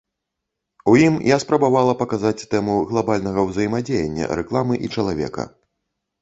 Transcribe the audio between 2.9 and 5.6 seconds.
глабальнага ўзаемадзеяння рэкламы і чалавека.